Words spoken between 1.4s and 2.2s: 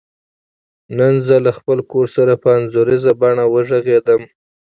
له خپل کور